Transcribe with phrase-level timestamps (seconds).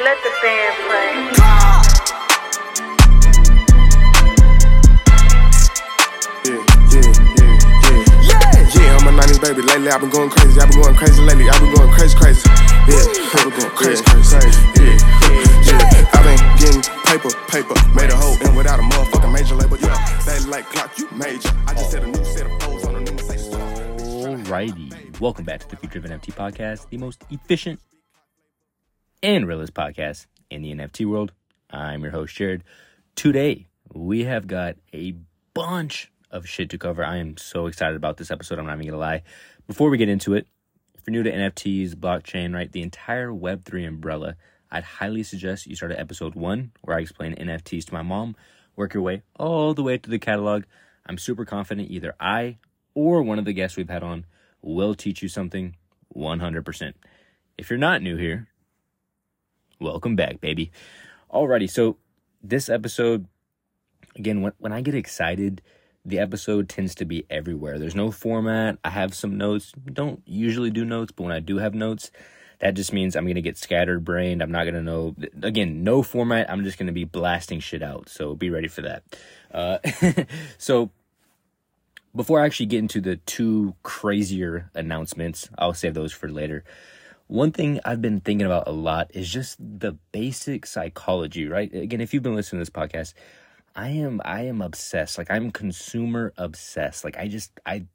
[0.00, 1.10] Let the band play.
[6.46, 7.58] Yeah, yeah, yeah,
[8.22, 8.62] yeah.
[8.78, 9.62] Yeah, I'm a 90s baby.
[9.62, 10.60] Lately, I've been going crazy.
[10.60, 11.50] I've been going crazy lately.
[11.50, 12.48] I've been going crazy, crazy.
[12.86, 12.94] Yeah,
[13.34, 14.36] I've been going crazy, crazy.
[14.78, 15.02] Yeah,
[15.66, 16.14] yeah.
[16.14, 17.74] I've been getting paper, paper.
[17.92, 19.78] Made a hole in without a motherfucking major label.
[19.78, 21.50] Yeah, they like clock, you major.
[21.66, 23.48] I just said a new set of foes on a new Mercedes.
[23.48, 25.18] Alrighty.
[25.18, 27.80] Welcome back to the Future of NFT podcast, the most efficient
[29.22, 31.32] and realist podcast in the NFT world.
[31.70, 32.62] I'm your host, Jarrod.
[33.16, 35.16] Today, we have got a
[35.54, 37.04] bunch of shit to cover.
[37.04, 38.58] I am so excited about this episode.
[38.58, 39.22] I'm not even going to lie.
[39.66, 40.46] Before we get into it,
[40.94, 44.36] if you're new to NFTs, blockchain, right, the entire Web3 umbrella,
[44.70, 48.36] I'd highly suggest you start at episode one, where I explain NFTs to my mom.
[48.76, 50.62] Work your way all the way to the catalog.
[51.06, 52.58] I'm super confident either I
[52.94, 54.26] or one of the guests we've had on
[54.62, 55.74] will teach you something
[56.14, 56.92] 100%.
[57.56, 58.46] If you're not new here,
[59.80, 60.70] welcome back, baby.
[61.32, 61.96] Alrighty, so
[62.42, 63.26] this episode,
[64.16, 65.62] again, when, when I get excited,
[66.04, 67.78] the episode tends to be everywhere.
[67.78, 68.78] There's no format.
[68.84, 69.72] I have some notes.
[69.92, 72.10] Don't usually do notes, but when I do have notes,
[72.60, 74.42] that just means I'm going to get scattered brained.
[74.42, 75.14] I'm not going to know.
[75.42, 76.50] Again, no format.
[76.50, 78.08] I'm just going to be blasting shit out.
[78.08, 79.02] So be ready for that.
[79.52, 79.78] Uh,
[80.58, 80.90] so
[82.16, 86.64] before I actually get into the two crazier announcements, I'll save those for later.
[87.28, 91.72] One thing I've been thinking about a lot is just the basic psychology, right?
[91.72, 93.12] Again, if you've been listening to this podcast,
[93.76, 95.18] I am I am obsessed.
[95.18, 97.04] Like I'm consumer obsessed.
[97.04, 97.86] Like I just I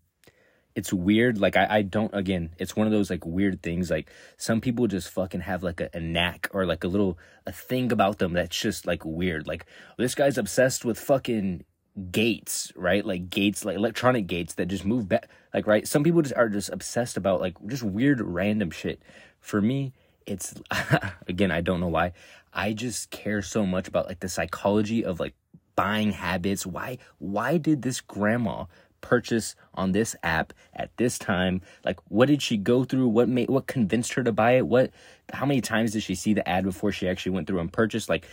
[0.75, 1.39] it's weird.
[1.39, 3.89] Like I, I don't again, it's one of those like weird things.
[3.89, 7.17] Like some people just fucking have like a, a knack or like a little
[7.47, 9.47] a thing about them that's just like weird.
[9.47, 9.65] Like
[9.97, 11.65] this guy's obsessed with fucking
[12.11, 13.05] gates, right?
[13.05, 15.29] Like gates, like electronic gates that just move back.
[15.53, 19.01] Like right, some people just are just obsessed about like just weird random shit.
[19.39, 19.93] For me,
[20.25, 20.55] it's
[21.27, 22.13] again, I don't know why.
[22.53, 25.33] I just care so much about like the psychology of like
[25.75, 26.65] buying habits.
[26.65, 28.65] Why why did this grandma
[29.01, 31.61] purchase on this app at this time?
[31.83, 33.07] Like what did she go through?
[33.09, 34.67] What made what convinced her to buy it?
[34.67, 34.91] What
[35.31, 38.09] how many times did she see the ad before she actually went through and purchased?
[38.09, 38.25] Like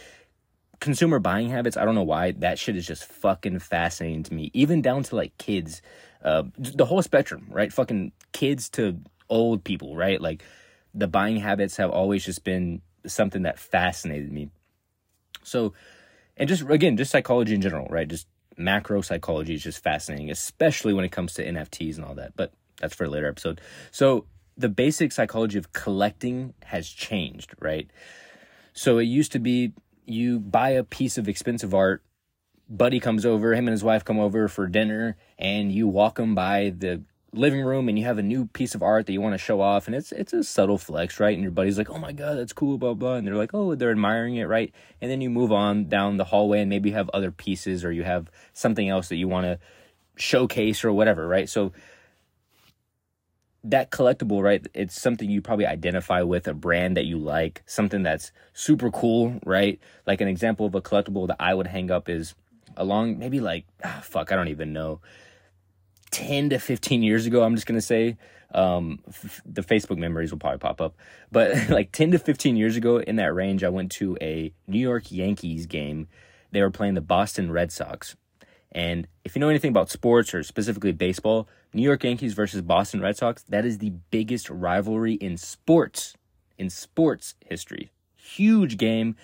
[0.80, 4.50] consumer buying habits, I don't know why that shit is just fucking fascinating to me.
[4.54, 5.82] Even down to like kids,
[6.24, 7.72] uh, the whole spectrum, right?
[7.72, 8.98] Fucking kids to
[9.28, 10.20] old people, right?
[10.20, 10.42] Like
[10.94, 14.50] the buying habits have always just been something that fascinated me.
[15.42, 15.74] So,
[16.36, 18.08] and just again, just psychology in general, right?
[18.08, 18.26] Just
[18.56, 22.36] macro psychology is just fascinating, especially when it comes to NFTs and all that.
[22.36, 23.60] But that's for a later episode.
[23.90, 24.26] So,
[24.56, 27.90] the basic psychology of collecting has changed, right?
[28.72, 29.72] So, it used to be
[30.06, 32.02] you buy a piece of expensive art
[32.70, 36.34] buddy comes over him and his wife come over for dinner and you walk them
[36.36, 37.02] by the
[37.32, 39.60] living room and you have a new piece of art that you want to show
[39.60, 41.34] off and it's it's a subtle flex right?
[41.34, 43.74] And your buddy's like oh my god that's cool blah blah and they're like oh
[43.74, 44.72] they're admiring it right?
[45.00, 47.92] And then you move on down the hallway and maybe you have other pieces or
[47.92, 49.58] you have something else that you want to
[50.16, 51.48] showcase or whatever right?
[51.48, 51.72] So
[53.64, 54.66] that collectible, right?
[54.74, 59.38] It's something you probably identify with, a brand that you like, something that's super cool,
[59.44, 59.78] right?
[60.06, 62.34] Like an example of a collectible that I would hang up is
[62.76, 65.00] along maybe like, ah, fuck, I don't even know,
[66.10, 68.16] 10 to 15 years ago, I'm just going to say.
[68.52, 70.96] Um, f- the Facebook memories will probably pop up.
[71.30, 74.80] But like 10 to 15 years ago, in that range, I went to a New
[74.80, 76.08] York Yankees game.
[76.50, 78.16] They were playing the Boston Red Sox.
[78.72, 83.00] And if you know anything about sports or specifically baseball, New York Yankees versus Boston
[83.00, 86.14] Red Sox, that is the biggest rivalry in sports,
[86.58, 87.90] in sports history.
[88.16, 89.16] Huge game.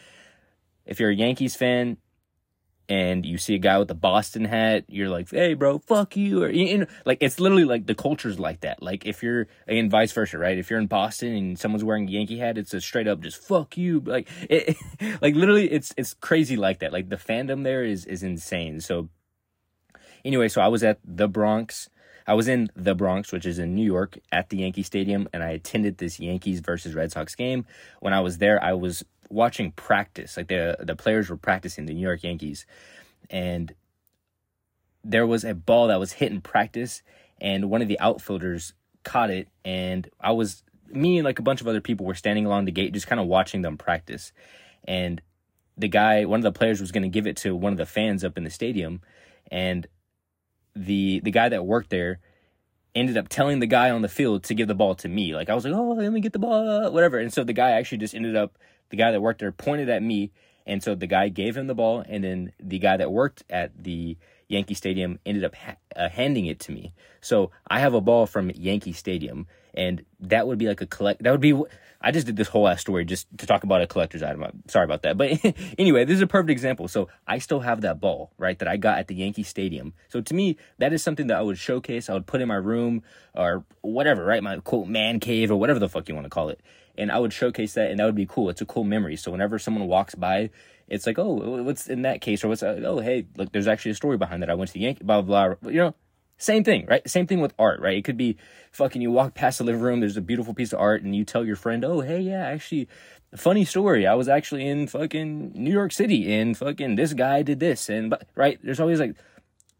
[0.84, 1.98] If you're a Yankees fan
[2.88, 6.44] and you see a guy with a Boston hat, you're like, hey, bro, fuck you.
[6.44, 8.82] Or, you know, like, it's literally like the culture's like that.
[8.82, 10.56] Like, if you're, and vice versa, right?
[10.56, 13.42] If you're in Boston and someone's wearing a Yankee hat, it's a straight up just
[13.42, 14.00] fuck you.
[14.00, 14.76] Like, it,
[15.20, 16.92] like, literally, it's, it's crazy like that.
[16.92, 18.80] Like, the fandom there is, is insane.
[18.80, 19.08] So,
[20.26, 21.88] Anyway, so I was at the Bronx.
[22.26, 25.40] I was in the Bronx, which is in New York, at the Yankee Stadium, and
[25.40, 27.64] I attended this Yankees versus Red Sox game.
[28.00, 30.36] When I was there, I was watching practice.
[30.36, 32.66] Like the the players were practicing the New York Yankees,
[33.30, 33.72] and
[35.04, 37.02] there was a ball that was hit in practice,
[37.40, 38.72] and one of the outfielders
[39.04, 42.46] caught it, and I was me and like a bunch of other people were standing
[42.46, 44.32] along the gate, just kind of watching them practice,
[44.88, 45.22] and
[45.78, 47.86] the guy, one of the players, was going to give it to one of the
[47.86, 49.02] fans up in the stadium,
[49.52, 49.86] and
[50.76, 52.20] the the guy that worked there
[52.94, 55.34] ended up telling the guy on the field to give the ball to me.
[55.34, 57.18] Like I was like, oh, let me get the ball, whatever.
[57.18, 58.56] And so the guy actually just ended up,
[58.90, 60.32] the guy that worked there pointed at me,
[60.66, 63.82] and so the guy gave him the ball, and then the guy that worked at
[63.82, 64.16] the
[64.48, 66.94] Yankee Stadium ended up ha- uh, handing it to me.
[67.20, 69.46] So I have a ball from Yankee Stadium,
[69.76, 71.22] and that would be like a collect.
[71.22, 71.54] That would be.
[72.00, 74.44] I just did this whole ass story just to talk about a collector's item.
[74.44, 75.40] I'm sorry about that, but
[75.78, 76.88] anyway, this is a perfect example.
[76.88, 79.94] So I still have that ball, right, that I got at the Yankee Stadium.
[80.08, 82.08] So to me, that is something that I would showcase.
[82.08, 83.02] I would put in my room
[83.34, 86.50] or whatever, right, my quote man cave or whatever the fuck you want to call
[86.50, 86.60] it,
[86.98, 88.50] and I would showcase that, and that would be cool.
[88.50, 89.16] It's a cool memory.
[89.16, 90.50] So whenever someone walks by,
[90.88, 93.96] it's like, oh, what's in that case, or what's oh, hey, look, there's actually a
[93.96, 94.50] story behind that.
[94.50, 95.70] I went to the Yankee, blah blah blah.
[95.70, 95.94] You know,
[96.38, 97.08] same thing, right?
[97.08, 97.96] Same thing with art, right?
[97.96, 98.36] It could be
[98.72, 101.24] fucking you walk past the living room, there's a beautiful piece of art, and you
[101.24, 102.88] tell your friend, oh, hey, yeah, actually,
[103.34, 104.06] funny story.
[104.06, 108.10] I was actually in fucking New York City, and fucking this guy did this, and
[108.10, 109.16] but right, there's always like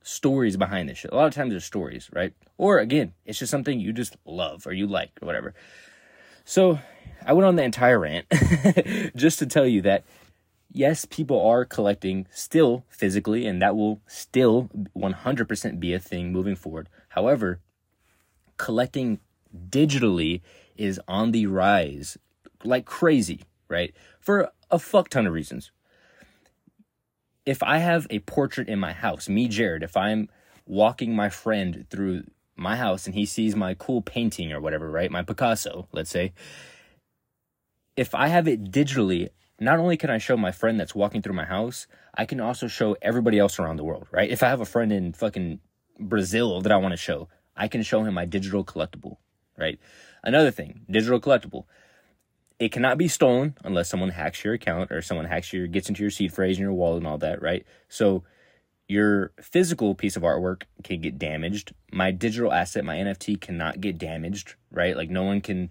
[0.03, 1.13] stories behind this shit.
[1.13, 2.33] A lot of times there's stories, right?
[2.59, 5.53] Or again, it's just something you just love or you like or whatever.
[6.45, 6.79] So
[7.25, 8.27] I went on the entire rant
[9.17, 10.05] just to tell you that
[10.77, 16.55] yes, people are collecting still physically, and that will still 100% be a thing moving
[16.55, 16.89] forward.
[17.11, 17.61] However,
[18.59, 19.21] collecting
[19.69, 20.43] digitally
[20.77, 22.19] is on the rise
[22.63, 23.95] like crazy, right?
[24.21, 25.71] For a fuck ton of reasons.
[27.47, 30.29] If I have a portrait in my house, me, Jarrod, if I'm
[30.67, 32.25] walking my friend through
[32.57, 35.11] my house and he sees my cool painting or whatever, right?
[35.11, 36.33] My Picasso, let's say.
[37.97, 39.31] If I have it digitally,
[39.61, 42.67] not only can I show my friend that's walking through my house, I can also
[42.67, 44.31] show everybody else around the world, right?
[44.31, 45.61] If I have a friend in fucking
[45.99, 49.17] Brazil that I want to show, I can show him my digital collectible,
[49.57, 49.79] right?
[50.23, 51.65] Another thing, digital collectible.
[52.59, 56.03] It cannot be stolen unless someone hacks your account or someone hacks your gets into
[56.03, 57.67] your seed phrase and your wallet and all that, right?
[57.89, 58.25] So
[58.89, 61.73] your physical piece of artwork can get damaged.
[61.93, 64.97] My digital asset, my NFT cannot get damaged, right?
[64.97, 65.71] Like no one can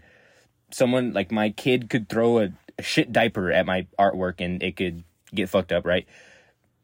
[0.71, 4.75] someone like my kid could throw a, a shit diaper at my artwork and it
[4.75, 6.05] could get fucked up, right?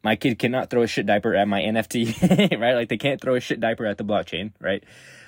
[0.02, 2.74] My kid cannot throw a shit diaper at my NFT, right?
[2.74, 4.82] Like they can't throw a shit diaper at the blockchain, right?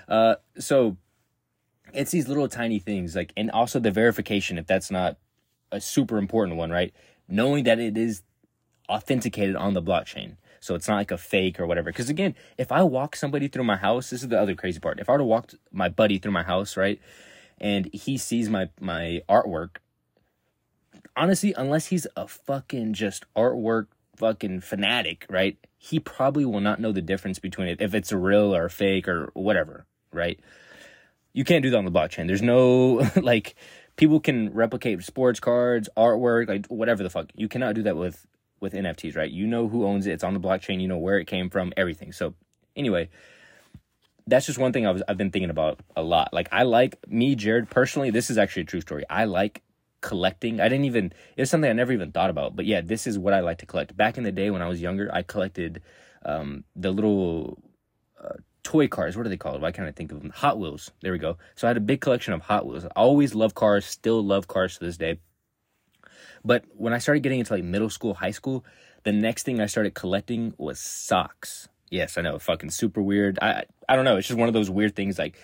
[0.08, 0.96] Uh, so
[1.92, 5.16] it's these little tiny things, like, and also the verification, if that's not
[5.70, 6.92] a super important one, right?
[7.28, 8.22] Knowing that it is
[8.88, 10.36] authenticated on the blockchain.
[10.60, 11.90] So it's not like a fake or whatever.
[11.90, 14.98] Because again, if I walk somebody through my house, this is the other crazy part.
[14.98, 16.98] If I were to walk my buddy through my house, right,
[17.58, 19.76] and he sees my my artwork,
[21.16, 26.92] honestly, unless he's a fucking just artwork fucking fanatic, right, he probably will not know
[26.92, 30.38] the difference between it if it's real or fake or whatever, right?
[31.32, 32.26] You can't do that on the blockchain.
[32.26, 33.54] There's no like
[33.96, 37.30] people can replicate sports cards, artwork, like whatever the fuck.
[37.34, 38.26] You cannot do that with
[38.60, 39.30] with NFTs, right?
[39.30, 40.12] You know who owns it.
[40.12, 40.80] It's on the blockchain.
[40.80, 41.72] You know where it came from.
[41.76, 42.12] Everything.
[42.12, 42.34] So
[42.76, 43.10] anyway,
[44.26, 46.32] that's just one thing I was I've been thinking about a lot.
[46.32, 48.10] Like I like me, Jarrod personally.
[48.10, 49.04] This is actually a true story.
[49.10, 49.62] I like
[50.04, 50.60] collecting.
[50.60, 51.12] I didn't even.
[51.36, 52.54] It's something I never even thought about.
[52.54, 53.96] But yeah, this is what I like to collect.
[53.96, 55.82] Back in the day when I was younger, I collected
[56.24, 57.58] um, the little.
[58.22, 59.14] Uh, toy cars.
[59.16, 59.60] What are they called?
[59.60, 60.30] Why can't I think of them?
[60.30, 60.90] Hot Wheels.
[61.02, 61.36] There we go.
[61.54, 62.84] So I had a big collection of Hot Wheels.
[62.84, 63.84] I always love cars.
[63.84, 65.18] Still love cars to this day.
[66.44, 68.64] But when I started getting into like middle school, high school,
[69.04, 71.68] the next thing I started collecting was socks.
[71.90, 73.38] Yes, I know, fucking super weird.
[73.40, 74.16] I I don't know.
[74.16, 75.18] It's just one of those weird things.
[75.18, 75.36] Like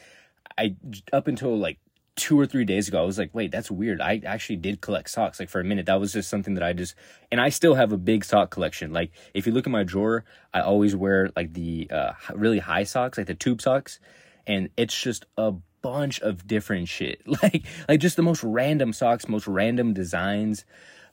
[0.56, 0.76] I
[1.12, 1.78] up until like
[2.20, 4.02] two or three days ago, I was like, wait, that's weird.
[4.02, 5.40] I actually did collect socks.
[5.40, 6.94] Like for a minute, that was just something that I just,
[7.32, 8.92] and I still have a big sock collection.
[8.92, 12.84] Like if you look at my drawer, I always wear like the uh, really high
[12.84, 14.00] socks, like the tube socks,
[14.46, 17.22] and it's just a bunch of different shit.
[17.42, 20.66] Like like just the most random socks, most random designs.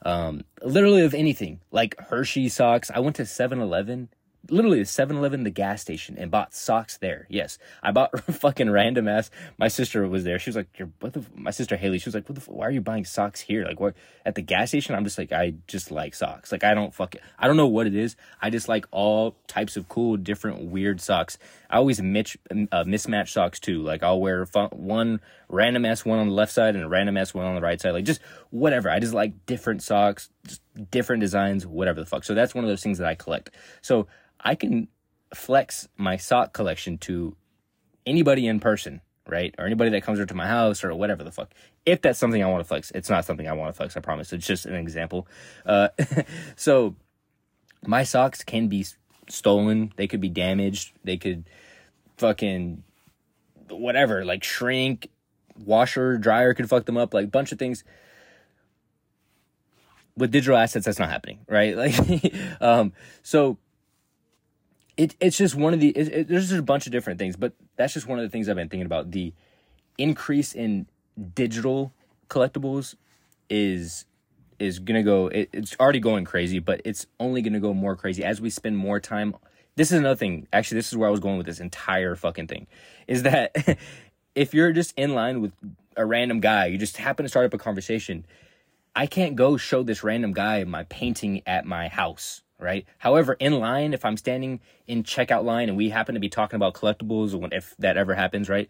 [0.03, 1.61] Um literally of anything.
[1.71, 2.91] Like Hershey socks.
[2.93, 4.09] I went to 7-Eleven
[4.49, 7.25] literally the 7-Eleven, the gas station, and bought socks there.
[7.29, 9.29] Yes, I bought fucking random ass.
[9.57, 10.39] My sister was there.
[10.39, 11.99] She was like, "You're what the?" My sister Haley.
[11.99, 12.51] She was like, "What the?
[12.51, 13.65] Why are you buying socks here?
[13.65, 16.51] Like, what at the gas station?" I'm just like, I just like socks.
[16.51, 17.21] Like, I don't fuck it.
[17.37, 18.15] I don't know what it is.
[18.41, 21.37] I just like all types of cool, different, weird socks.
[21.69, 23.81] I always mitch, uh, mismatch socks too.
[23.81, 27.17] Like, I'll wear fun, one random ass one on the left side and a random
[27.17, 27.91] ass one on the right side.
[27.91, 28.89] Like, just whatever.
[28.89, 30.29] I just like different socks,
[30.91, 32.23] different designs, whatever the fuck.
[32.23, 33.51] So that's one of those things that I collect.
[33.81, 34.07] So
[34.39, 34.87] I can
[35.33, 37.35] flex my sock collection to
[38.05, 39.53] anybody in person, right?
[39.57, 41.53] Or anybody that comes over to my house or whatever the fuck.
[41.85, 43.99] If that's something I want to flex, it's not something I want to flex, I
[43.99, 44.33] promise.
[44.33, 45.27] It's just an example.
[45.65, 45.89] Uh,
[46.55, 46.95] so
[47.85, 48.85] my socks can be
[49.27, 51.45] stolen, they could be damaged, they could
[52.17, 52.83] fucking
[53.69, 55.09] whatever, like shrink,
[55.57, 57.83] washer, dryer could fuck them up, like bunch of things.
[60.15, 61.77] With digital assets that's not happening right?
[61.77, 63.59] Like um so
[64.97, 67.35] it, it's just one of the it, it, there's just a bunch of different things
[67.35, 69.11] but that's just one of the things i've been thinking about.
[69.11, 69.33] The
[69.97, 70.87] increase in
[71.35, 71.93] digital
[72.29, 72.95] collectibles
[73.49, 74.05] is
[74.59, 78.23] is gonna go it, it's already going crazy but it's only gonna go more crazy
[78.23, 79.35] as we spend more time
[79.75, 82.47] this is another thing actually this is where i was going with this entire fucking
[82.47, 82.67] thing
[83.07, 83.77] is that
[84.37, 85.51] if you're just in line with
[85.97, 88.25] a random guy, you just happen to start up a conversation.
[88.95, 92.85] I can't go show this random guy my painting at my house, right?
[92.99, 96.55] However, in line, if I'm standing in checkout line and we happen to be talking
[96.55, 98.69] about collectibles, if that ever happens, right?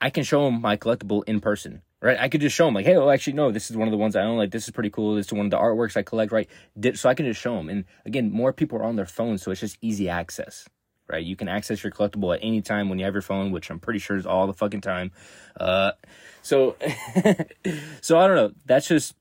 [0.00, 2.18] I can show him my collectible in person, right?
[2.18, 3.98] I could just show him like, hey, well, actually, no, this is one of the
[3.98, 4.36] ones I own.
[4.36, 5.16] Like, this is pretty cool.
[5.16, 6.48] This is one of the artworks I collect, right?
[6.94, 7.68] So I can just show him.
[7.68, 10.68] And again, more people are on their phones, so it's just easy access,
[11.08, 11.24] right?
[11.24, 13.80] You can access your collectible at any time when you have your phone, which I'm
[13.80, 15.10] pretty sure is all the fucking time.
[15.58, 15.92] Uh,
[16.42, 16.76] so,
[18.00, 18.52] so I don't know.
[18.64, 19.14] That's just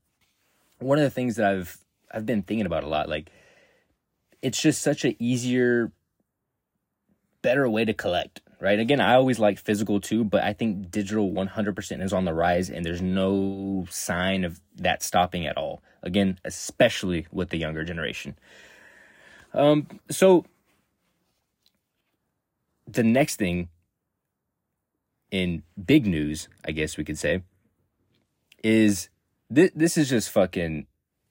[0.80, 1.78] one of the things that I've
[2.12, 3.10] I've been thinking about a lot.
[3.10, 3.32] Like,
[4.42, 5.92] it's just such an easier,
[7.42, 8.80] better way to collect right?
[8.80, 12.70] Again, I always like physical too, but I think digital 100% is on the rise
[12.70, 15.82] and there's no sign of that stopping at all.
[16.04, 18.38] Again, especially with the younger generation.
[19.54, 20.46] Um, so
[22.88, 23.70] the next thing
[25.32, 27.44] in big news, I guess we could say,
[28.64, 29.10] is
[29.50, 30.88] this, this is just fucking,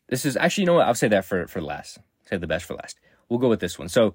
[0.09, 0.87] this is actually, you know what?
[0.87, 1.99] I'll say that for, for last.
[2.28, 2.99] Say the best for last.
[3.28, 3.88] We'll go with this one.
[3.88, 4.14] So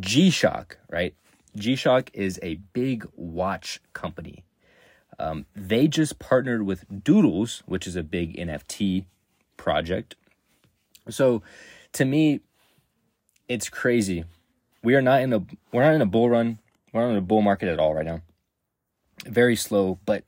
[0.00, 1.14] G Shock, right?
[1.58, 4.44] G Shock is a big watch company.
[5.18, 9.04] Um, they just partnered with Doodles, which is a big NFT
[9.56, 10.14] project.
[11.08, 11.42] So,
[11.94, 12.40] to me,
[13.48, 14.24] it's crazy.
[14.82, 16.58] We are not in a we're not in a bull run.
[16.92, 18.20] We're not in a bull market at all right now.
[19.26, 20.24] Very slow, but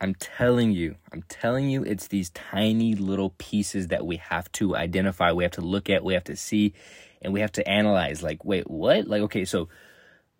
[0.00, 4.76] I'm telling you, I'm telling you, it's these tiny little pieces that we have to
[4.76, 6.74] identify, we have to look at, we have to see,
[7.22, 8.22] and we have to analyze.
[8.22, 9.08] Like, wait, what?
[9.08, 9.68] Like, okay, so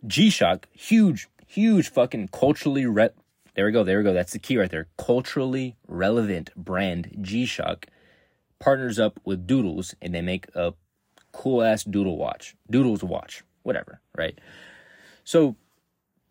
[0.07, 3.11] G Shock, huge, huge fucking culturally re-
[3.55, 4.12] there we go, there we go.
[4.12, 4.88] That's the key right there.
[4.99, 7.87] Culturally relevant brand G Shock
[8.59, 10.75] partners up with Doodles and they make a
[11.33, 12.55] cool ass doodle watch.
[12.71, 14.38] Doodles watch, whatever, right?
[15.25, 15.57] So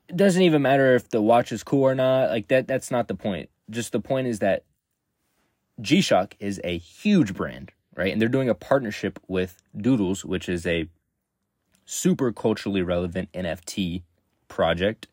[0.07, 2.29] it doesn't even matter if the watch is cool or not.
[2.29, 3.49] Like that that's not the point.
[3.69, 4.63] Just the point is that
[5.81, 8.11] G Shock is a huge brand, right?
[8.11, 10.87] And they're doing a partnership with Doodles, which is a
[11.85, 14.03] super culturally relevant NFT
[14.47, 15.07] project.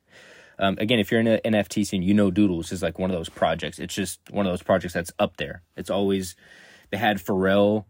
[0.58, 3.16] Um, again, if you're in an NFT scene, you know Doodles is like one of
[3.16, 3.78] those projects.
[3.78, 5.62] It's just one of those projects that's up there.
[5.76, 6.36] It's always
[6.90, 7.84] they had Pharrell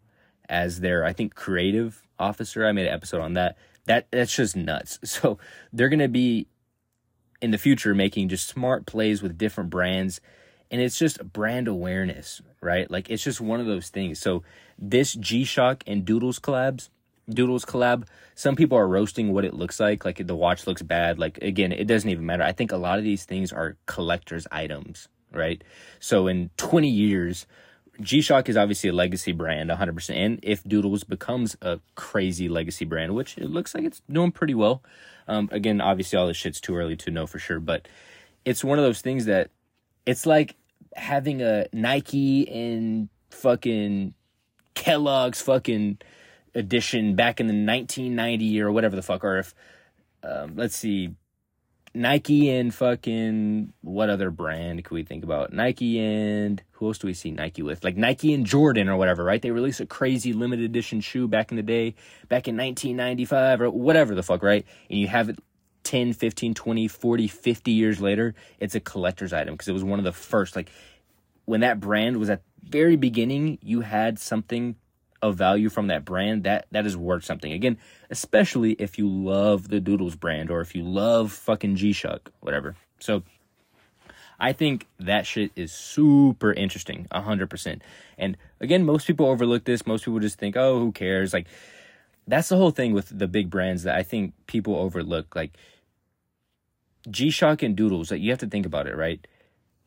[0.48, 2.66] as their I think creative officer.
[2.66, 3.56] I made an episode on that.
[3.86, 4.98] That that's just nuts.
[5.04, 5.38] So
[5.72, 6.46] they're gonna be
[7.40, 10.20] in the future making just smart plays with different brands
[10.70, 12.90] and it's just brand awareness, right?
[12.90, 14.18] Like it's just one of those things.
[14.18, 14.42] So
[14.78, 16.88] this G Shock and Doodles collabs
[17.32, 18.06] Doodles collab.
[18.34, 20.04] Some people are roasting what it looks like.
[20.04, 21.18] Like the watch looks bad.
[21.18, 22.42] Like again, it doesn't even matter.
[22.42, 25.62] I think a lot of these things are collector's items, right?
[26.00, 27.46] So in 20 years,
[28.00, 30.16] G Shock is obviously a legacy brand, 100%.
[30.16, 34.54] And if Doodles becomes a crazy legacy brand, which it looks like it's doing pretty
[34.54, 34.82] well,
[35.28, 37.86] um, again, obviously all this shit's too early to know for sure, but
[38.44, 39.50] it's one of those things that
[40.06, 40.56] it's like
[40.96, 44.14] having a Nike and fucking
[44.74, 45.98] Kellogg's fucking
[46.54, 49.54] edition back in the 1990 or whatever the fuck, or if,
[50.23, 51.14] um, let's see,
[51.94, 55.52] Nike and fucking what other brand could we think about?
[55.52, 57.85] Nike and who else do we see Nike with?
[57.85, 59.42] Like Nike and Jordan or whatever, right?
[59.42, 61.94] They released a crazy limited edition shoe back in the day,
[62.28, 64.64] back in 1995 or whatever the fuck, right?
[64.88, 65.38] And you have it
[65.85, 69.99] 10, 15, 20, 40, 50 years later, it's a collector's item because it was one
[69.99, 70.56] of the first.
[70.56, 70.71] Like
[71.44, 74.76] when that brand was at very beginning, you had something
[75.22, 77.52] of value from that brand, that that is worth something.
[77.52, 77.78] Again,
[78.10, 82.74] especially if you love the Doodles brand or if you love fucking G Shock, whatever.
[82.98, 83.22] So
[84.38, 87.80] I think that shit is super interesting, 100%.
[88.18, 89.86] And again, most people overlook this.
[89.86, 91.32] Most people just think, oh, who cares?
[91.32, 91.46] Like,
[92.26, 95.36] that's the whole thing with the big brands that I think people overlook.
[95.36, 95.52] Like,
[97.08, 99.24] G Shock and Doodles, like, you have to think about it, right?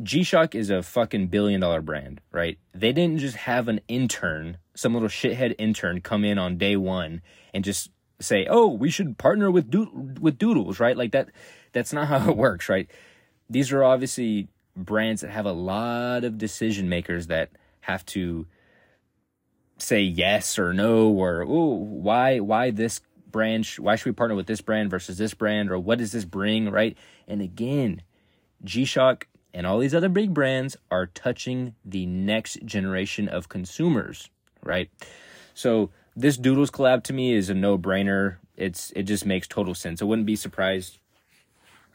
[0.03, 2.57] G Shock is a fucking billion dollar brand, right?
[2.73, 7.21] They didn't just have an intern, some little shithead intern, come in on day one
[7.53, 10.97] and just say, "Oh, we should partner with Do- with Doodles," right?
[10.97, 11.29] Like that.
[11.71, 12.89] That's not how it works, right?
[13.49, 18.47] These are obviously brands that have a lot of decision makers that have to
[19.77, 23.65] say yes or no or oh, why why this brand?
[23.77, 26.69] Why should we partner with this brand versus this brand or what does this bring,
[26.69, 26.97] right?
[27.27, 28.01] And again,
[28.63, 34.29] G Shock and all these other big brands are touching the next generation of consumers,
[34.61, 34.91] right?
[35.53, 38.35] So this Doodles collab to me is a no-brainer.
[38.57, 40.01] It's it just makes total sense.
[40.01, 40.99] I wouldn't be surprised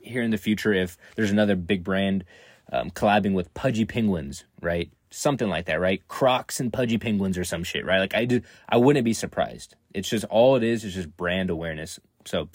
[0.00, 2.24] here in the future if there's another big brand
[2.72, 4.90] um, collabing with Pudgy Penguins, right?
[5.10, 6.06] Something like that, right?
[6.08, 7.98] Crocs and Pudgy Penguins or some shit, right?
[7.98, 8.40] Like I do,
[8.70, 9.74] I wouldn't be surprised.
[9.92, 12.00] It's just all it is is just brand awareness.
[12.24, 12.48] So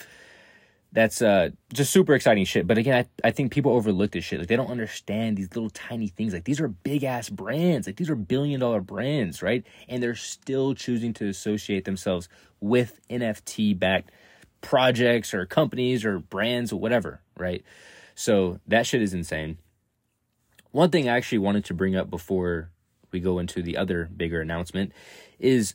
[0.92, 2.66] that's uh just super exciting shit.
[2.66, 4.38] But again, I, I think people overlook this shit.
[4.38, 6.32] Like they don't understand these little tiny things.
[6.32, 7.86] Like these are big ass brands.
[7.86, 9.64] Like these are billion dollar brands, right?
[9.88, 12.28] And they're still choosing to associate themselves
[12.60, 14.10] with NFT backed
[14.60, 17.62] projects or companies or brands or whatever, right?
[18.14, 19.58] So that shit is insane.
[20.72, 22.70] One thing I actually wanted to bring up before
[23.12, 24.92] we go into the other bigger announcement
[25.38, 25.74] is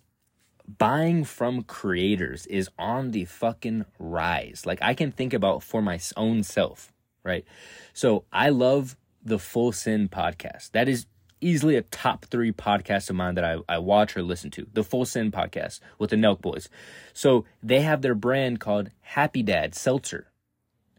[0.67, 4.65] buying from creators is on the fucking rise.
[4.65, 6.91] Like I can think about for my own self,
[7.23, 7.45] right?
[7.93, 10.71] So I love the Full Send podcast.
[10.71, 11.05] That is
[11.39, 14.67] easily a top three podcast of mine that I, I watch or listen to.
[14.73, 16.69] The Full Send podcast with the Nelk Boys.
[17.13, 20.27] So they have their brand called Happy Dad Seltzer.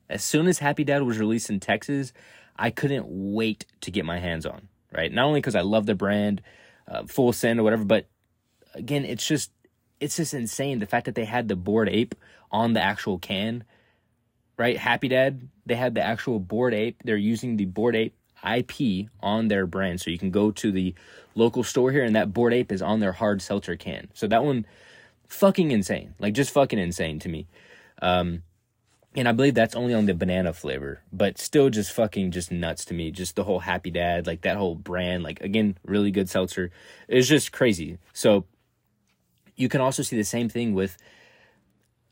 [0.09, 2.13] As soon as Happy Dad was released in Texas,
[2.57, 5.13] I couldn't wait to get my hands on, right?
[5.13, 6.43] Not only because I love the brand,
[6.87, 8.07] uh, Full Sin or whatever, but
[8.75, 9.51] again, it's just
[10.01, 12.15] it's just insane the fact that they had the Bored Ape
[12.51, 13.65] on the actual can,
[14.57, 14.77] right?
[14.77, 17.03] Happy Dad, they had the actual Bored Ape.
[17.05, 18.15] They're using the Bored Ape
[18.45, 20.95] IP on their brand, so you can go to the
[21.35, 24.09] local store here, and that Bored Ape is on their hard seltzer can.
[24.13, 24.67] So that one,
[25.29, 27.47] fucking insane, like just fucking insane to me.
[28.01, 28.43] Um,
[29.15, 32.85] and I believe that's only on the banana flavor, but still just fucking just nuts
[32.87, 33.11] to me.
[33.11, 36.71] Just the whole Happy Dad, like that whole brand, like again, really good seltzer.
[37.09, 37.99] It's just crazy.
[38.13, 38.47] So
[39.57, 40.97] you can also see the same thing with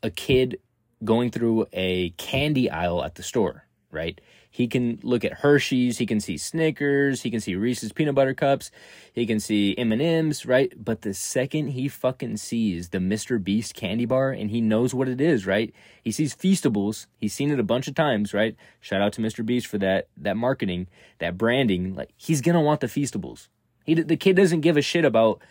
[0.03, 0.59] a kid
[1.03, 4.19] going through a candy aisle at the store, right?
[4.53, 8.33] He can look at Hershey's, he can see Snickers, he can see Reese's peanut butter
[8.33, 8.69] cups,
[9.13, 10.73] he can see M&Ms, right?
[10.77, 13.41] But the second he fucking sees the Mr.
[13.41, 15.73] Beast candy bar and he knows what it is, right?
[16.03, 18.57] He sees Feastables, he's seen it a bunch of times, right?
[18.81, 19.45] Shout out to Mr.
[19.45, 20.87] Beast for that that marketing,
[21.19, 21.95] that branding.
[21.95, 23.47] Like he's going to want the Feastables.
[23.85, 25.41] He the kid doesn't give a shit about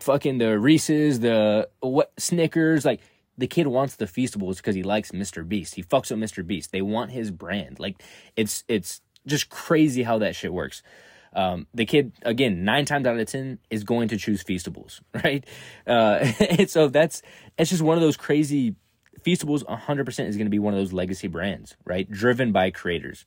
[0.00, 3.00] fucking the Reese's, the what Snickers, like
[3.36, 5.48] the kid wants the Feastables because he likes Mr.
[5.48, 5.76] Beast.
[5.76, 6.46] He fucks with Mr.
[6.46, 6.72] Beast.
[6.72, 7.78] They want his brand.
[7.78, 8.02] Like
[8.36, 10.82] it's it's just crazy how that shit works.
[11.32, 15.46] Um, the kid again nine times out of ten is going to choose Feastables, right?
[15.86, 17.22] Uh, and so that's
[17.56, 18.74] it's just one of those crazy.
[19.26, 22.08] Feastables 100% is going to be one of those legacy brands, right?
[22.08, 23.26] Driven by creators.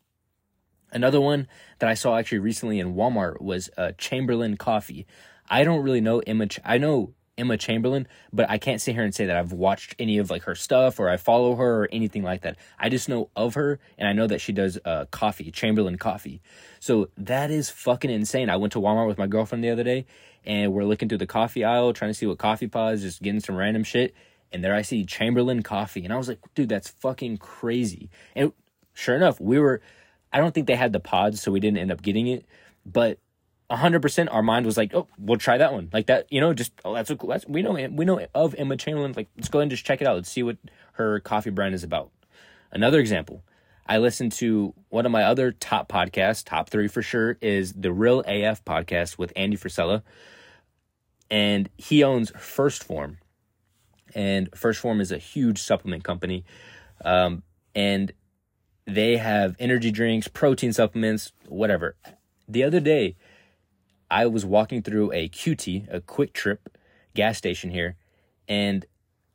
[0.92, 1.48] Another one
[1.80, 5.06] that I saw actually recently in Walmart was uh, Chamberlain Coffee.
[5.52, 6.48] I don't really know Emma.
[6.48, 9.96] Ch- I know Emma Chamberlain, but I can't sit here and say that I've watched
[10.00, 12.58] any of like her stuff or I follow her or anything like that.
[12.80, 16.42] I just know of her and I know that she does uh, coffee, Chamberlain coffee.
[16.80, 18.50] So that is fucking insane.
[18.50, 20.06] I went to Walmart with my girlfriend the other day
[20.46, 23.42] and we're looking through the coffee aisle trying to see what coffee pods, just getting
[23.42, 24.14] some random shit.
[24.54, 26.06] And there I see Chamberlain coffee.
[26.06, 28.10] And I was like, dude, that's fucking crazy.
[28.36, 28.54] And
[28.94, 29.82] sure enough, we were,
[30.32, 32.46] I don't think they had the pods, so we didn't end up getting it.
[32.86, 33.20] But
[33.72, 35.90] 100% our mind was like, oh, we'll try that one.
[35.94, 38.76] Like that, you know, just, oh, that's, cool that's we know, we know of Emma
[38.76, 39.14] Chamberlain.
[39.16, 40.16] Like, let's go ahead and just check it out.
[40.16, 40.58] Let's see what
[40.94, 42.12] her coffee brand is about.
[42.72, 43.44] Another example,
[43.88, 47.92] I listened to one of my other top podcasts, top three for sure, is the
[47.92, 50.04] Real AF podcast with Andy Frisella.
[51.30, 53.18] And he owns 1st Phorm.
[54.14, 56.44] And 1st Phorm is a huge supplement company.
[57.06, 58.12] Um, and
[58.86, 61.96] they have energy drinks, protein supplements, whatever.
[62.48, 63.16] The other day,
[64.12, 66.58] I was walking through a QT, a QuikTrip
[67.16, 67.96] gas station here,
[68.46, 68.86] and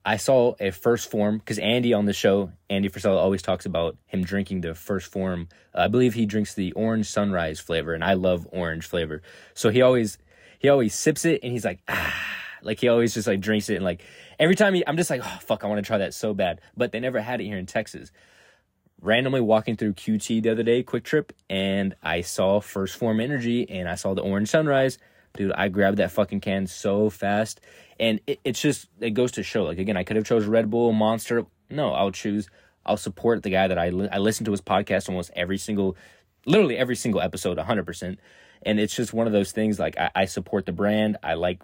[0.05, 3.97] I saw a 1st Phorm because Andy on the show, Andy Frisella always talks about
[4.05, 5.49] him drinking the 1st Phorm.
[5.75, 9.23] Uh, I believe he drinks the orange sunrise flavor, and I love orange flavor.
[9.55, 10.19] So he always
[10.59, 12.15] he always sips it, and he's like ah,
[12.63, 14.05] like he always just like drinks it, and like
[14.39, 16.61] every time he, I'm just like oh fuck, I want to try that so bad,
[16.77, 18.13] but they never had it here in Texas
[19.01, 23.89] randomly walking through QT the other day, QuikTrip, and I saw 1st Phorm Energy and
[23.89, 24.99] I saw the Orange Sunrise.
[25.35, 27.61] Dude, I grabbed that fucking can so fast.
[28.01, 29.65] And it, it's just, it goes to show.
[29.65, 31.45] Like, again, I could have chose Red Bull, Monster.
[31.69, 32.49] No, I'll choose,
[32.85, 35.97] I'll support the guy that I, li- I listen to his podcast almost every single,
[36.47, 38.17] literally every single episode, 100%.
[38.63, 41.19] And it's just one of those things like I, I support the brand.
[41.23, 41.61] I like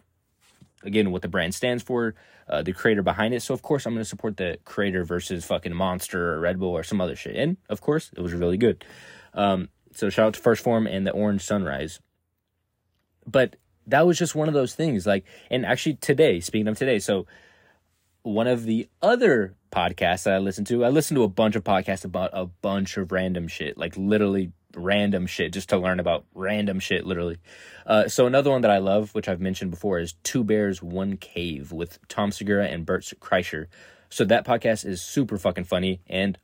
[0.83, 2.15] again what the brand stands for,
[2.49, 3.43] uh, the creator behind it.
[3.43, 6.71] So of course I'm going to support the creator versus fucking Monster or Red Bull
[6.71, 7.37] or some other shit.
[7.37, 8.85] And of course it was really good.
[9.35, 12.01] Um, so shout out to 1st Phorm and the Orange Sunrise.
[13.27, 15.07] But that was just one of those things.
[15.07, 17.27] Like, and actually today, speaking of today, so
[18.23, 21.65] one of the other podcasts that I listen to, I listen to a bunch of
[21.65, 26.25] podcasts about a bunch of random shit, like literally random shit just to learn about
[26.35, 27.39] random shit, literally.
[27.87, 31.17] Uh, so another one that I love, which I've mentioned before, is Two Bears One
[31.17, 33.67] Cave with Tom Segura and Bert Kreischer.
[34.09, 36.39] So that podcast is super fucking funny, and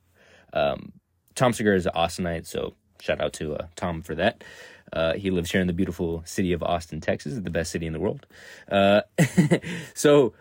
[0.53, 0.93] um,
[1.35, 4.43] Tom Segura is an Austinite, so shout out to uh, Tom for that.
[4.91, 7.93] Uh, he lives here in the beautiful city of Austin, Texas, the best city in
[7.93, 8.25] the world.
[8.71, 9.01] Uh,
[9.93, 10.33] so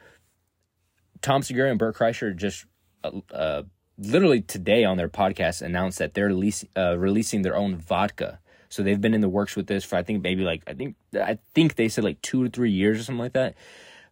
[1.23, 2.67] Tom Segura and Bert Kreischer just
[3.05, 3.63] uh, uh,
[3.99, 8.41] literally today on their podcast announced that they're release, uh, releasing their own vodka.
[8.69, 10.97] So they've been in the works with this for I think maybe like I think
[11.15, 13.55] I think they said like two to three years or something like that.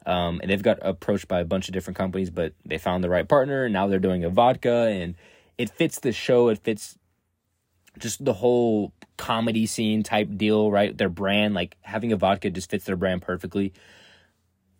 [0.06, 3.10] Um, and they've got approached by a bunch of different companies, but they found the
[3.10, 3.64] right partner.
[3.64, 5.16] And now they're doing a vodka, and
[5.58, 6.48] it fits the show.
[6.48, 6.96] It fits
[7.98, 10.96] just the whole comedy scene type deal, right?
[10.96, 13.72] Their brand, like having a vodka, just fits their brand perfectly.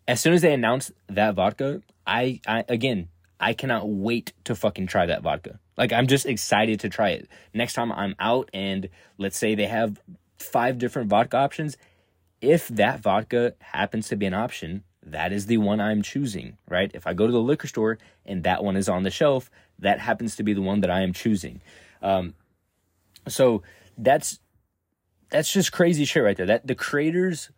[0.07, 4.87] As soon as they announced that vodka, I, I again, I cannot wait to fucking
[4.87, 5.59] try that vodka.
[5.77, 7.27] Like I'm just excited to try it.
[7.53, 10.01] Next time I'm out and let's say they have
[10.39, 11.77] five different vodka options,
[12.41, 16.91] if that vodka happens to be an option, that is the one I'm choosing, right?
[16.93, 19.99] If I go to the liquor store and that one is on the shelf, that
[19.99, 21.61] happens to be the one that I am choosing.
[22.01, 22.33] Um,
[23.27, 23.63] so
[23.97, 24.39] that's
[25.29, 26.45] that's just crazy shit right there.
[26.45, 27.49] That the creators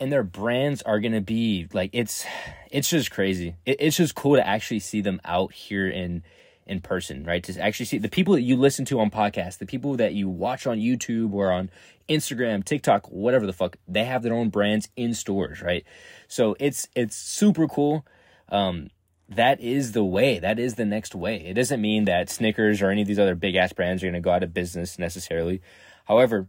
[0.00, 2.24] and their brands are gonna be like it's
[2.70, 3.56] it's just crazy.
[3.66, 6.22] It, it's just cool to actually see them out here in
[6.66, 7.42] in person, right?
[7.44, 10.28] To actually see the people that you listen to on podcasts, the people that you
[10.28, 11.70] watch on YouTube or on
[12.08, 15.84] Instagram, TikTok, whatever the fuck, they have their own brands in stores, right?
[16.28, 18.04] So it's it's super cool.
[18.50, 18.90] Um,
[19.28, 20.38] that is the way.
[20.38, 21.44] That is the next way.
[21.46, 24.20] It doesn't mean that Snickers or any of these other big ass brands are to
[24.20, 25.60] go out of business necessarily.
[26.06, 26.48] However,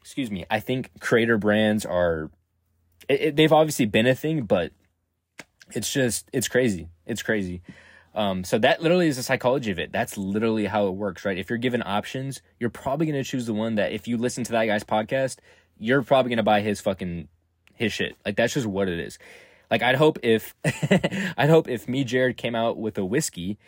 [0.00, 2.30] excuse me, I think creator brands are.
[3.08, 4.72] It, it, they've obviously been a thing, but
[5.72, 6.88] it's just it's crazy.
[7.06, 7.62] It's crazy.
[8.14, 9.90] Um, so that literally is the psychology of it.
[9.90, 11.36] That's literally how it works, right?
[11.36, 14.52] If you're given options, you're probably to choose the one that if you listen to
[14.52, 15.38] that guy's podcast,
[15.78, 17.28] you're probably to buy his fucking
[17.74, 18.16] his shit.
[18.24, 19.18] Like that's just what it is.
[19.70, 23.58] Like I'd hope if I'd hope if me Jarrod came out with a whiskey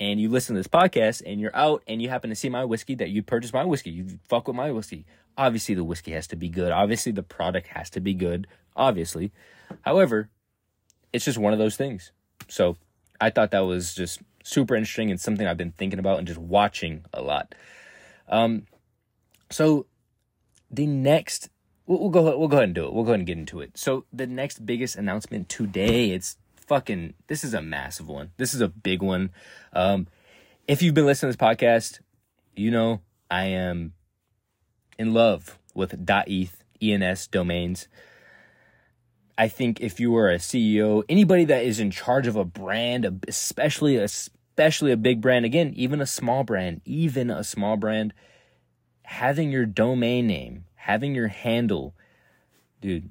[0.00, 2.64] and you listen to this podcast and you're out and you happen to see my
[2.64, 5.04] whiskey that you purchase my whiskey, you fuck with my whiskey.
[5.36, 6.72] Obviously the whiskey has to be good.
[6.72, 8.46] Obviously the product has to be good.
[8.74, 9.30] Obviously.
[9.82, 10.30] However,
[11.12, 12.12] it's just one of those things.
[12.48, 12.78] So
[13.20, 16.40] I thought that was just super interesting and something I've been thinking about and just
[16.40, 17.54] watching a lot.
[18.26, 18.66] Um,
[19.50, 19.86] so
[20.70, 21.50] the next,
[21.86, 22.94] we'll, we'll go, we'll go ahead and do it.
[22.94, 23.76] We'll go ahead and get into it.
[23.76, 26.38] So the next biggest announcement today, it's
[26.70, 28.30] fucking, this is a massive one.
[28.36, 29.30] This is a big one.
[29.72, 30.06] Um,
[30.68, 31.98] if you've been listening to this podcast,
[32.54, 33.94] you know I am
[34.96, 35.96] in love with
[36.28, 37.88] .eth, ENS domains.
[39.36, 43.24] I think if you are a CEO, anybody that is in charge of a brand,
[43.26, 48.14] especially especially a big brand, again, even a small brand, even a small brand,
[49.02, 51.96] having your domain name, having your handle,
[52.80, 53.10] dude,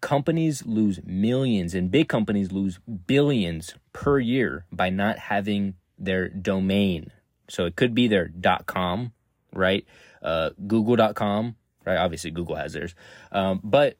[0.00, 7.10] companies lose millions and big companies lose billions per year by not having their domain.
[7.48, 8.30] So it could be their
[8.66, 9.12] .com,
[9.52, 9.84] right?
[10.22, 11.96] Uh, Google.com, right?
[11.96, 12.94] Obviously Google has theirs.
[13.32, 13.96] Um, but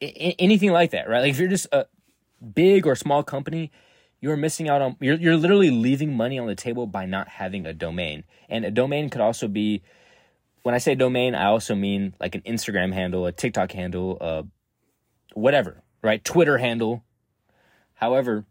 [0.00, 1.20] anything like that, right?
[1.20, 1.86] Like if you're just a
[2.54, 3.70] big or small company,
[4.20, 7.66] you're missing out on you're you're literally leaving money on the table by not having
[7.66, 8.24] a domain.
[8.48, 9.82] And a domain could also be
[10.62, 14.42] when I say domain, I also mean like an Instagram handle, a TikTok handle, uh
[15.40, 16.24] whatever, right?
[16.24, 17.04] Twitter handle.
[17.94, 18.44] However,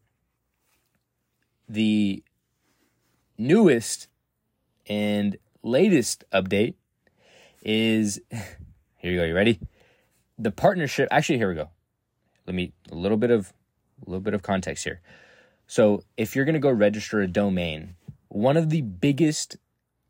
[1.69, 2.23] the
[3.37, 4.07] newest
[4.87, 6.75] and latest update
[7.61, 9.59] is here you go, you ready?
[10.37, 11.69] the partnership actually here we go
[12.45, 13.53] let me a little bit of
[14.05, 15.01] a little bit of context here
[15.65, 17.95] so if you're going to go register a domain
[18.29, 19.57] one of the biggest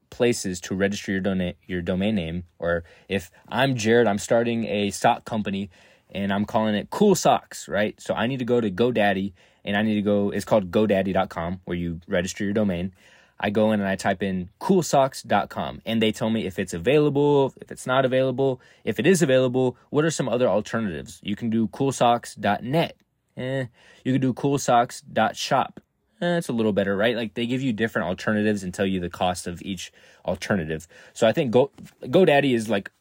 [0.10, 4.92] places to register your domain your domain name or if i'm jarrod i'm starting a
[4.92, 5.70] sock company
[6.12, 9.34] and i'm calling it cool socks right so i need to go to godaddy
[9.66, 12.92] and i need to go it's called godaddy.com where you register your domain
[13.40, 17.54] I go in and I type in coolsocks.com and they tell me if it's available,
[17.62, 18.60] if it's not available.
[18.84, 21.20] If it is available, what are some other alternatives?
[21.22, 22.98] You can do coolsocks.net.
[23.38, 23.66] Eh,
[24.04, 25.80] you can do coolsocks.shop.
[26.20, 27.16] Eh, it's a little better, right?
[27.16, 29.92] Like they give you different alternatives and tell you the cost of each
[30.26, 30.88] alternative.
[31.14, 31.72] So I think Go
[32.04, 32.92] GoDaddy is like,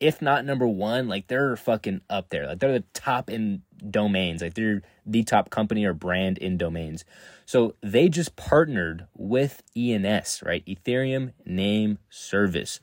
[0.00, 2.46] if not number one, like they're fucking up there.
[2.46, 4.42] Like they're the top in domains.
[4.42, 7.04] Like they're the top company or brand in domains.
[7.46, 10.64] So they just partnered with ENS, right?
[10.66, 12.80] Ethereum Name Service.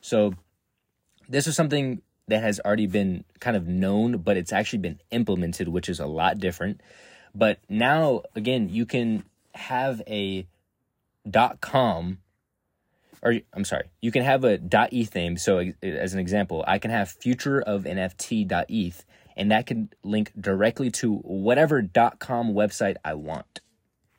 [0.00, 0.34] So
[1.28, 5.68] this is something that has already been kind of known, but it's actually been implemented,
[5.68, 6.80] which is a lot different.
[7.34, 9.24] But now, again, you can
[9.54, 10.46] have a
[11.28, 12.18] dot .com
[13.24, 14.60] or I'm sorry, you can have a
[14.92, 15.36] .eth name.
[15.36, 19.04] So as an example, I can have future of NFT.eth
[19.36, 21.82] and that can link directly to whatever
[22.18, 23.60] .com website I want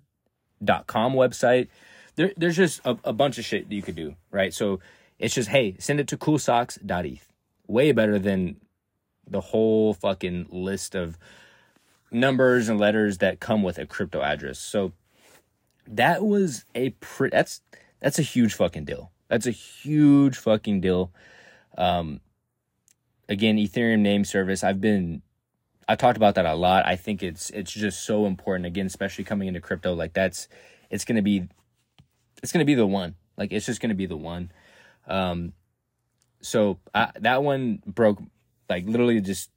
[0.63, 1.69] dot .com website.
[2.15, 4.53] There, there's just a, a bunch of shit that you could do, right?
[4.53, 4.79] So
[5.17, 7.27] it's just, hey, send it to coolsocks.eth.
[7.67, 8.57] Way better than
[9.27, 11.17] the whole fucking list of
[12.11, 14.59] numbers and letters that come with a crypto address.
[14.59, 14.93] So
[15.87, 17.61] that was a pretty, that's,
[17.99, 19.11] that's a huge fucking deal.
[19.27, 21.11] That's a huge fucking deal.
[21.77, 22.21] Um,
[23.29, 24.63] again, Ethereum name service.
[24.63, 25.21] I've been,
[25.87, 26.85] I talked about that a lot.
[26.85, 28.65] I think it's it's just so important.
[28.65, 30.49] Again, especially coming into crypto, like that's
[30.89, 31.47] it's gonna be,
[32.43, 33.15] it's gonna be the one.
[33.37, 34.51] Like it's just gonna be the one.
[35.07, 35.53] Um,
[36.41, 38.19] so I, that one broke,
[38.69, 39.49] like literally just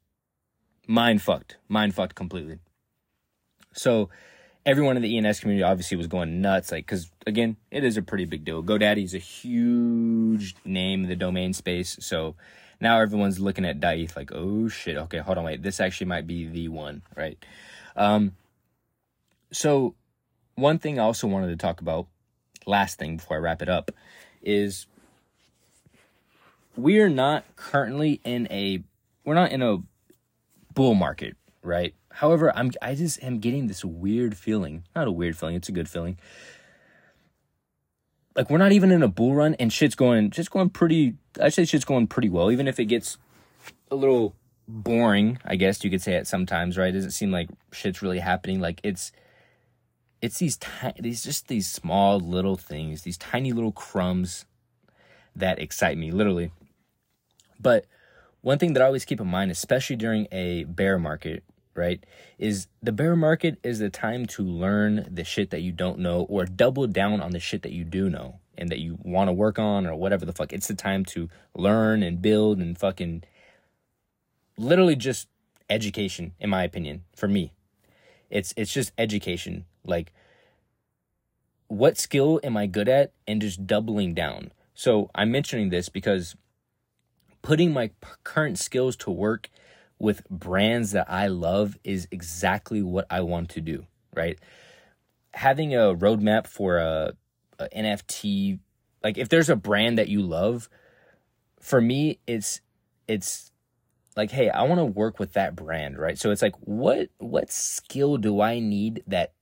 [0.86, 2.58] mind fucked, mind fucked completely.
[3.72, 4.10] So
[4.64, 8.02] everyone in the ENS community obviously was going nuts, like because again, it is a
[8.02, 8.62] pretty big deal.
[8.62, 12.36] GoDaddy's a huge name in the domain space, so
[12.82, 16.26] now everyone's looking at .eth like, oh shit, okay, hold on, wait, this actually might
[16.26, 17.38] be the one, right?
[17.94, 18.32] Um,
[19.52, 19.94] so
[20.56, 22.08] one thing I also wanted to talk about,
[22.66, 23.92] last thing before I wrap it up,
[24.42, 24.86] is
[26.76, 28.82] we are not currently in a
[29.24, 29.78] we're not in a
[30.74, 31.94] bull market, right?
[32.10, 34.82] However, I'm I just am getting this weird feeling.
[34.96, 36.18] Not a weird feeling, it's a good feeling.
[38.34, 41.48] Like we're not even in a bull run and shit's going just going pretty I
[41.48, 43.18] say shit's going pretty well, even if it gets
[43.90, 44.34] a little
[44.66, 46.88] boring, I guess you could say it sometimes, right?
[46.88, 48.60] It doesn't seem like shit's really happening.
[48.60, 49.12] Like it's
[50.20, 54.46] it's these tiny these just these small little things, these tiny little crumbs
[55.36, 56.52] that excite me, literally.
[57.60, 57.86] But
[58.40, 62.04] one thing that I always keep in mind, especially during a bear market, right,
[62.38, 66.22] is the bear market is the time to learn the shit that you don't know
[66.28, 69.32] or double down on the shit that you do know and that you want to
[69.32, 70.52] work on or whatever the fuck.
[70.52, 73.24] It's the time to learn and build and fucking
[74.56, 75.28] literally just
[75.70, 77.52] education in my opinion for me.
[78.30, 79.64] It's it's just education.
[79.84, 80.12] Like
[81.68, 84.52] what skill am I good at and just doubling down.
[84.74, 86.36] So I'm mentioning this because
[87.40, 87.90] putting my
[88.24, 89.48] current skills to work
[90.02, 94.36] with brands that I love is exactly what I want to do, right?
[95.32, 97.12] Having a roadmap for a,
[97.60, 98.58] a NFT,
[99.04, 100.68] like if there's a brand that you love,
[101.60, 102.60] for me, it's
[103.06, 103.52] it's
[104.16, 106.18] like, hey, I want to work with that brand, right?
[106.18, 109.34] So it's like, what what skill do I need that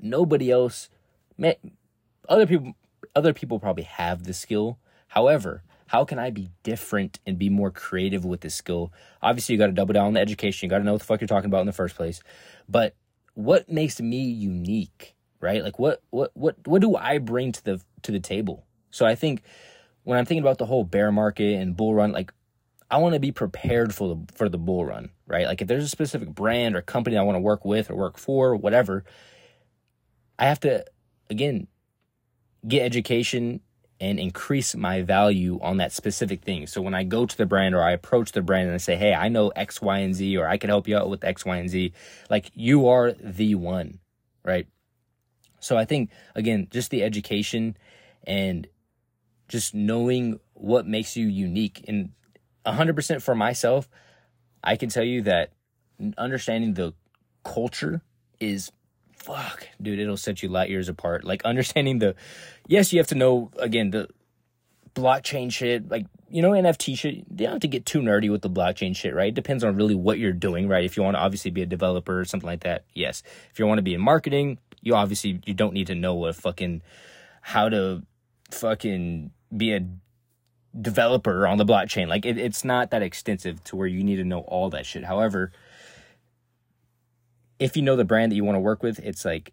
[0.00, 0.90] nobody else,
[1.36, 1.56] may,
[2.28, 2.74] other people,
[3.16, 4.78] other people probably have the skill.
[5.08, 8.92] However, how can I be different and be more creative with this skill?
[9.22, 10.66] Obviously, you got to double down on the education.
[10.66, 12.22] You got to know what the fuck you're talking about in the first place.
[12.68, 12.94] But
[13.32, 15.64] what makes me unique, right?
[15.64, 18.66] Like what what what what do I bring to the to the table?
[18.90, 19.42] So I think
[20.04, 22.32] when I'm thinking about the whole bear market and bull run, like
[22.90, 25.46] I want to be prepared for the for the bull run, right?
[25.46, 28.18] Like if there's a specific brand or company I want to work with or work
[28.18, 29.04] for, whatever,
[30.38, 30.84] I have to
[31.30, 31.66] again
[32.66, 33.60] get education
[34.00, 36.66] and increase my value on that specific thing.
[36.66, 38.96] So when I go to the brand or I approach the brand and I say,
[38.96, 41.44] "Hey, I know X, Y, and Z, or I can help you out with X,
[41.44, 41.92] Y, and Z,"
[42.30, 43.98] like you are the one,
[44.44, 44.66] right?
[45.60, 47.76] So I think again, just the education
[48.24, 48.68] and
[49.48, 52.10] just knowing what makes you unique and
[52.66, 53.88] 100% for myself,
[54.62, 55.52] I can tell you that
[56.16, 56.92] understanding the
[57.44, 58.02] culture
[58.38, 58.70] is
[59.18, 61.24] fuck, dude, it'll set you light years apart.
[61.24, 62.14] Like understanding the,
[62.66, 64.08] yes, you have to know again the
[64.94, 67.16] blockchain shit, like you know NFT shit.
[67.16, 69.28] You don't have to get too nerdy with the blockchain shit, right?
[69.28, 70.84] It depends on really what you're doing, right?
[70.84, 73.22] If you want to obviously be a developer or something like that, yes.
[73.50, 76.36] If you want to be in marketing, you obviously you don't need to know what
[76.36, 76.82] fucking
[77.42, 78.02] how to
[78.50, 79.86] fucking be a
[80.78, 82.08] developer on the blockchain.
[82.08, 85.04] Like it, it's not that extensive to where you need to know all that shit.
[85.04, 85.52] However,
[87.58, 89.52] if you know the brand that you want to work with, it's like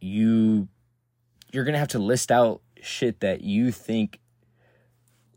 [0.00, 0.68] you
[1.52, 4.20] you're gonna have to list out shit that you think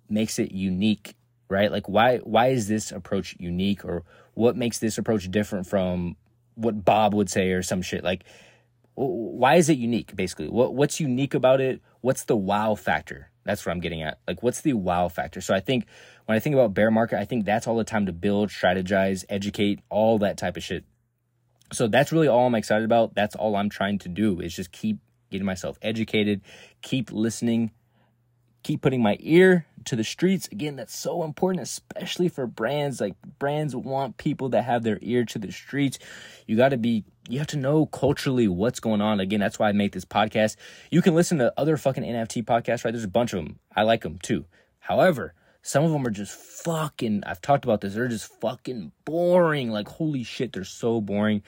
[0.10, 1.16] makes it unique,
[1.50, 1.72] right?
[1.72, 6.16] Like why why is this approach unique or what makes this approach different from
[6.56, 8.04] what Bob would say or some shit?
[8.04, 8.24] Like
[8.96, 10.50] why is it unique basically?
[10.50, 11.82] What what's unique about it?
[12.02, 13.32] What's the wow factor?
[13.44, 14.20] That's what I'm getting at.
[14.28, 15.42] Like what's the wow factor?
[15.42, 15.88] So I think
[16.26, 19.26] when I think about bear market, I think that's all the time to build, strategize,
[19.30, 20.86] educate, all that type of shit.
[21.74, 23.16] So that's really all I'm excited about.
[23.16, 25.00] That's all I'm trying to do is just keep
[25.32, 26.42] getting myself educated,
[26.82, 27.72] keep listening,
[28.62, 30.48] keep putting my ear to the streets.
[30.52, 33.02] Again, that's so important, especially for brands.
[33.02, 36.00] Like brands want people that have their ear to the streets.
[36.48, 39.20] You got to be, you have to know culturally what's going on.
[39.20, 40.56] Again, that's why I make this podcast.
[40.92, 42.92] You can listen to other fucking NFT podcasts, right?
[42.92, 43.60] There's a bunch of them.
[43.76, 44.46] I like them too.
[44.80, 45.34] However,
[45.64, 49.72] some of them are just fucking, I've talked about this, they're just fucking boring.
[49.72, 51.42] Like, holy shit, they're so boring.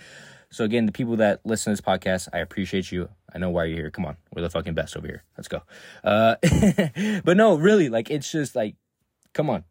[0.49, 3.10] So, again, the people that listen to this podcast, I appreciate you.
[3.34, 3.91] I know why you're here.
[3.91, 4.15] Come on.
[4.34, 5.23] We're the fucking best over here.
[5.38, 5.63] Let's go.
[6.01, 6.36] Uh,
[7.25, 8.78] but no, really, like, it's just like,
[9.34, 9.65] come on.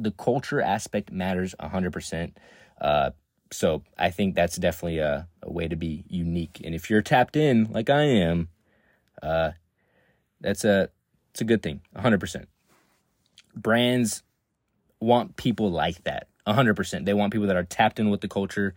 [0.00, 2.32] The culture aspect matters 100%.
[2.80, 3.10] Uh,
[3.52, 6.60] so I think that's definitely a, a, way to be unique.
[6.64, 8.48] And if you're tapped in like I am,
[9.22, 9.50] uh,
[10.40, 10.88] that's a
[11.32, 12.46] it's a good thing, 100%
[13.54, 14.22] brands
[15.00, 18.74] want people like that 100% they want people that are tapped in with the culture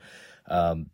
[0.47, 0.89] um,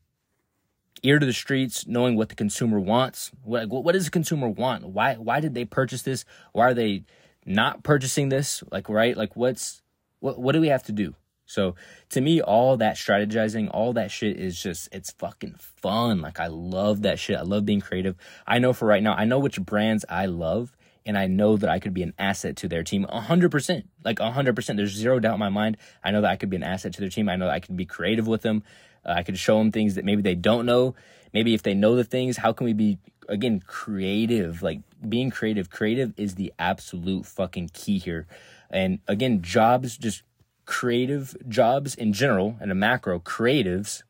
[1.03, 3.31] ear to the streets knowing what the consumer wants.
[3.43, 4.85] What, what does the consumer want?
[4.85, 6.25] Why why did they purchase this?
[6.53, 7.03] Why are they
[7.45, 8.63] not purchasing this?
[8.71, 9.15] Like right?
[9.15, 9.81] Like what's
[10.19, 11.15] what what do we have to do?
[11.45, 11.75] So
[12.09, 16.21] to me all that strategizing all that shit is just it's fucking fun.
[16.21, 17.37] Like i love that shit.
[17.37, 18.15] I love being creative.
[18.45, 20.75] I know for right now i know which brands i love
[21.09, 23.83] and I know that I could be an asset to their team 100%.
[24.05, 24.75] Like 100%.
[24.75, 25.77] There's zero doubt in my mind.
[26.03, 27.27] I know that I could be an asset to their team.
[27.27, 28.61] I know that I could be creative with them.
[29.03, 30.93] Uh, I could show them things that maybe they don't know.
[31.33, 34.61] Maybe if they know the things, how can we be, again, creative?
[34.61, 35.71] Like being creative.
[35.71, 38.27] Creative is the absolute fucking key here.
[38.69, 40.21] And again, jobs, just
[40.67, 44.03] creative jobs in general and a macro, creatives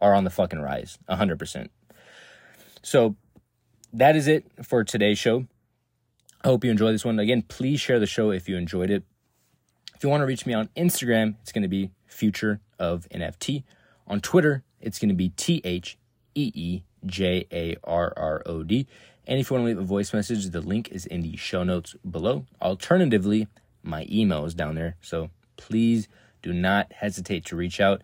[0.00, 1.68] are on the fucking rise 100%.
[2.82, 3.14] So
[3.92, 5.46] that is it for today's show.
[6.46, 7.18] I hope you enjoyed this one.
[7.18, 9.02] Again, please share the show if you enjoyed it.
[9.96, 13.64] If you want to reach me on Instagram, it's going to be Future of NFT.
[14.06, 15.98] On Twitter, it's going to be T H
[16.36, 18.86] E E J A R R O D.
[19.26, 21.64] And if you want to leave a voice message, the link is in the show
[21.64, 22.46] notes below.
[22.62, 23.48] Alternatively,
[23.82, 24.94] my email is down there.
[25.00, 26.06] So please
[26.42, 28.02] do not hesitate to reach out.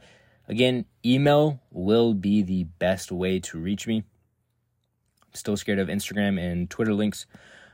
[0.49, 3.99] Again, email will be the best way to reach me.
[3.99, 7.25] I'm still scared of Instagram and Twitter links.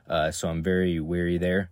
[0.09, 1.71] Uh, so I'm very weary there.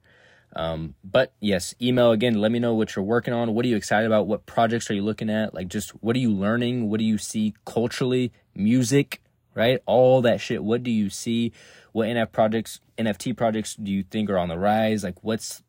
[0.55, 2.35] Um, but yes, email again.
[2.40, 3.55] Let me know what you're working on.
[3.55, 4.27] What are you excited about?
[4.27, 5.55] What projects are you looking at?
[5.55, 6.88] Like, just what are you learning?
[6.88, 8.33] What do you see culturally?
[8.55, 9.20] Music,
[9.55, 9.81] right?
[9.85, 10.64] All that shit.
[10.64, 11.53] What do you see?
[11.92, 15.05] What NF projects, NFT projects do you think are on the rise?
[15.05, 15.62] Like, what's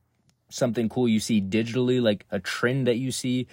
[0.50, 2.02] something cool you see digitally?
[2.02, 3.48] Like a trend that you see?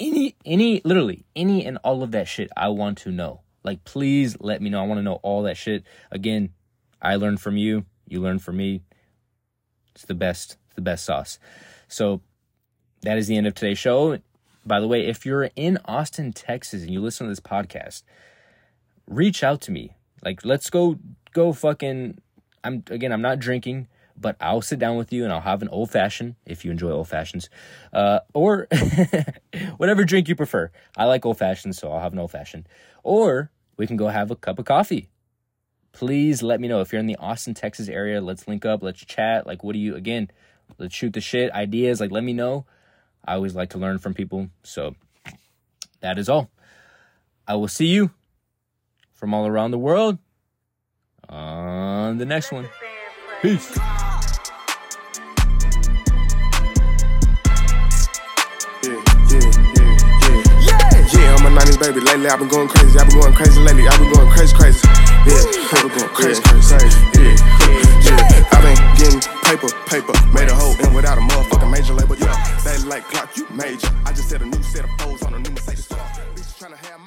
[0.00, 2.50] Any, any, literally any and all of that shit.
[2.56, 3.42] I want to know.
[3.62, 4.80] Like, please let me know.
[4.80, 5.84] I want to know all that shit.
[6.10, 6.50] Again,
[7.00, 8.82] I learned from you you learn from me.
[9.94, 11.38] It's the best, it's the best sauce.
[11.88, 12.20] So
[13.02, 14.18] that is the end of today's show.
[14.64, 18.02] By the way, if you're in Austin, Texas, and you listen to this podcast,
[19.06, 19.96] reach out to me.
[20.24, 20.98] Like, let's go,
[21.32, 22.18] go fucking.
[22.64, 25.68] I'm again, I'm not drinking, but I'll sit down with you and I'll have an
[25.68, 27.50] old fashioned if you enjoy old fashions,
[27.92, 28.68] uh, or
[29.78, 30.70] whatever drink you prefer.
[30.96, 32.68] I like old fashions, so I'll have an old fashioned.
[33.02, 35.08] Or we can go have a cup of coffee
[35.92, 38.20] please let me know if you're in the Austin, Texas area.
[38.20, 38.82] Let's link up.
[38.82, 39.46] Let's chat.
[39.46, 40.30] Like, what do you, again,
[40.78, 42.00] let's shoot the shit, ideas.
[42.00, 42.66] Like, let me know.
[43.24, 44.48] I always like to learn from people.
[44.62, 44.94] So
[46.00, 46.50] that is all.
[47.46, 48.10] I will see you
[49.12, 50.18] from all around the world
[51.28, 52.68] on the next one.
[53.40, 53.78] Peace.
[61.82, 62.00] baby.
[62.00, 62.98] Lately, I've been going crazy.
[62.98, 63.88] I've been going crazy lately.
[63.88, 65.01] I've been going crazy, crazy.
[65.24, 65.38] Yeah,
[65.70, 66.98] I've going crazy, crazy.
[67.14, 67.36] Yeah,
[68.02, 68.50] yeah.
[68.50, 70.12] I've been getting paper, paper.
[70.34, 72.16] Made a hole in without a motherfucking major label.
[72.16, 73.88] Yeah, they like clock, you major.
[74.04, 75.86] I just set a new set of foes on a new Mercedes.
[75.86, 77.00] Bitch trying to have